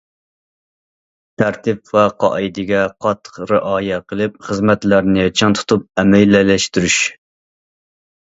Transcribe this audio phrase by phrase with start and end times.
[1.41, 6.99] تەرتىپ ۋە قائىدىگە قاتتىق رىئايە قىلىپ، خىزمەتلەرنى چىڭ تۇتۇپ ئەمەلىيلەشتۈرۈش.